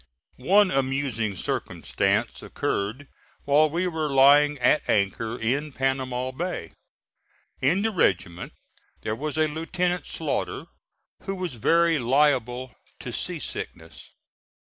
One 0.39 0.71
amusing 0.71 1.35
circumstance 1.35 2.41
occurred 2.41 3.07
while 3.45 3.69
we 3.69 3.85
were 3.85 4.09
lying 4.09 4.57
at 4.57 4.89
anchor 4.89 5.39
in 5.39 5.71
Panama 5.73 6.31
Bay. 6.31 6.73
In 7.61 7.83
the 7.83 7.91
regiment 7.91 8.53
there 9.01 9.15
was 9.15 9.37
a 9.37 9.47
Lieutenant 9.47 10.07
Slaughter 10.07 10.65
who 11.25 11.35
was 11.35 11.53
very 11.53 11.99
liable 11.99 12.73
to 12.99 13.13
sea 13.13 13.37
sickness. 13.37 14.09